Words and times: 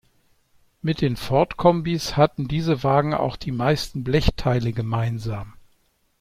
Mit 0.81 0.99
den 1.01 1.15
Ford-Kombis 1.15 2.17
hatten 2.17 2.47
diese 2.47 2.81
Wagen 2.83 3.13
auch 3.13 3.35
die 3.35 3.51
meisten 3.51 4.03
Blechteile 4.03 4.73
gemeinsam. 4.73 5.53